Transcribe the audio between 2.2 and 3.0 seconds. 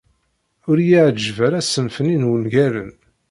wungalen.